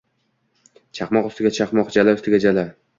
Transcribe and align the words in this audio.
Chaqmoq 1.01 1.29
ustiga 1.31 1.53
chaqmoq, 1.61 1.95
jala 1.99 2.19
ustiga 2.21 2.45
jala. 2.49 2.71